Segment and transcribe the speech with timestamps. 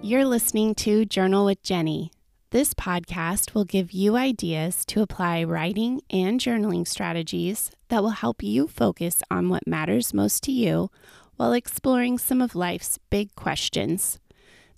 [0.00, 2.12] You're listening to Journal with Jenny.
[2.48, 8.42] This podcast will give you ideas to apply writing and journaling strategies that will help
[8.42, 10.90] you focus on what matters most to you
[11.36, 14.18] while exploring some of life's big questions.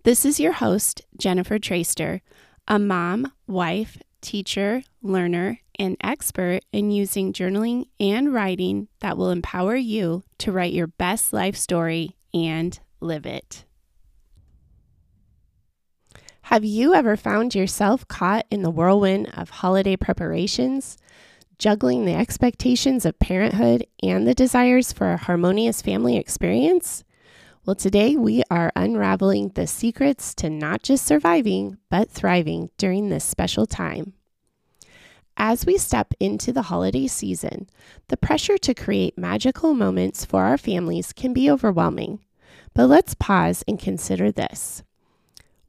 [0.03, 2.21] This is your host, Jennifer Troester,
[2.67, 9.77] a mom, wife, teacher, learner, and expert in using journaling and writing that will empower
[9.77, 13.65] you to write your best life story and live it.
[16.49, 20.97] Have you ever found yourself caught in the whirlwind of holiday preparations,
[21.59, 27.05] juggling the expectations of parenthood and the desires for a harmonious family experience?
[27.67, 33.25] Well, today we are unraveling the secrets to not just surviving, but thriving during this
[33.27, 34.15] special time.
[35.37, 37.69] As we step into the holiday season,
[38.09, 42.21] the pressure to create magical moments for our families can be overwhelming.
[42.73, 44.83] But let's pause and consider this.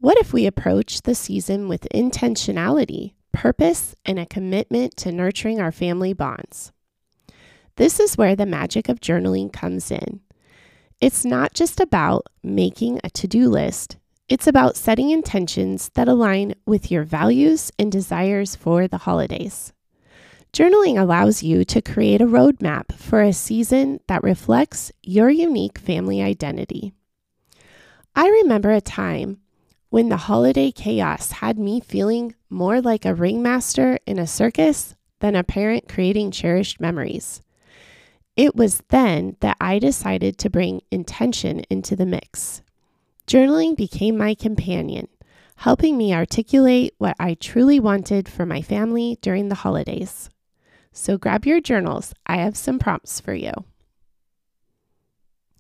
[0.02, 5.73] What if we approach the season with intentionality, purpose, and a commitment to nurturing our
[5.73, 6.72] family bonds?
[7.75, 10.22] This is where the magic of journaling comes in.
[11.02, 13.97] It's not just about making a to do list,
[14.30, 19.73] it's about setting intentions that align with your values and desires for the holidays.
[20.53, 26.22] Journaling allows you to create a roadmap for a season that reflects your unique family
[26.22, 26.94] identity.
[28.16, 29.39] I remember a time
[29.90, 35.36] when the holiday chaos had me feeling more like a ringmaster in a circus than
[35.36, 37.42] a parent creating cherished memories.
[38.36, 42.62] It was then that I decided to bring intention into the mix.
[43.28, 45.08] Journaling became my companion,
[45.58, 50.30] helping me articulate what I truly wanted for my family during the holidays.
[50.94, 53.52] So grab your journals, I have some prompts for you.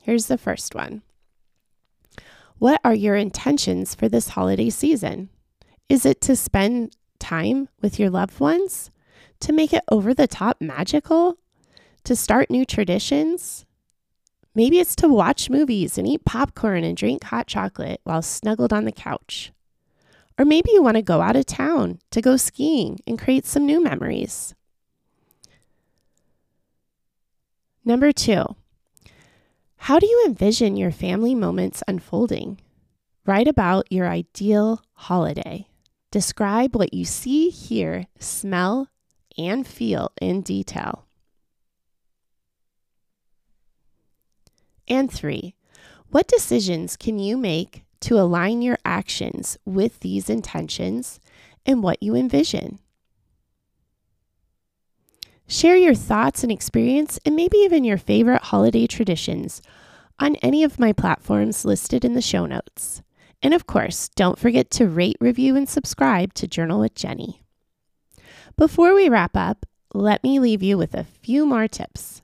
[0.01, 1.01] Here's the first one
[2.59, 5.29] what are your intentions for this holiday season?
[5.87, 8.91] Is it to spend time with your loved ones?
[9.41, 11.37] To make it over the top magical?
[12.03, 13.65] To start new traditions?
[14.53, 18.83] Maybe it's to watch movies and eat popcorn and drink hot chocolate while snuggled on
[18.83, 19.53] the couch.
[20.37, 23.65] Or maybe you want to go out of town to go skiing and create some
[23.65, 24.53] new memories.
[27.85, 28.55] Number two,
[29.83, 32.59] how do you envision your family moments unfolding?
[33.25, 35.67] Write about your ideal holiday.
[36.11, 38.89] Describe what you see, hear, smell,
[39.37, 41.05] and feel in detail.
[44.87, 45.55] And three,
[46.09, 51.19] what decisions can you make to align your actions with these intentions
[51.65, 52.79] and what you envision?
[55.51, 59.63] Share your thoughts and experience, and maybe even your favorite holiday traditions
[60.19, 63.01] on any of my platforms listed in the show notes.
[63.41, 67.41] And of course, don't forget to rate, review, and subscribe to Journal with Jenny.
[68.57, 72.21] Before we wrap up, let me leave you with a few more tips.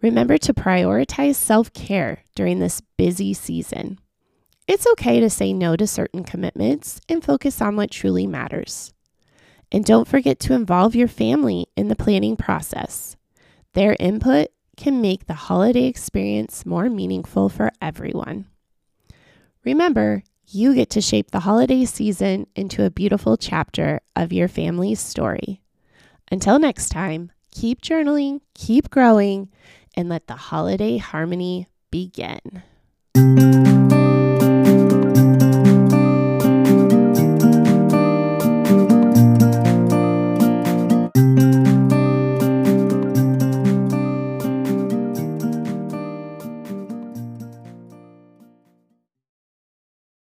[0.00, 3.98] Remember to prioritize self care during this busy season.
[4.66, 8.94] It's okay to say no to certain commitments and focus on what truly matters.
[9.72, 13.16] And don't forget to involve your family in the planning process.
[13.72, 18.46] Their input can make the holiday experience more meaningful for everyone.
[19.64, 25.00] Remember, you get to shape the holiday season into a beautiful chapter of your family's
[25.00, 25.60] story.
[26.30, 29.48] Until next time, keep journaling, keep growing,
[29.96, 32.62] and let the holiday harmony begin.